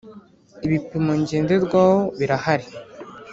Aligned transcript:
Ibipimo 0.65 1.11
ngenderwaho 1.21 1.97
birahari. 2.19 2.67